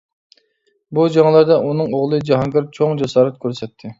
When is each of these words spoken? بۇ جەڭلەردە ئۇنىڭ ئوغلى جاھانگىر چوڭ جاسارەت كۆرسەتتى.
بۇ 0.99 1.03
جەڭلەردە 1.17 1.57
ئۇنىڭ 1.67 1.93
ئوغلى 1.97 2.21
جاھانگىر 2.31 2.67
چوڭ 2.79 2.99
جاسارەت 3.03 3.41
كۆرسەتتى. 3.45 3.89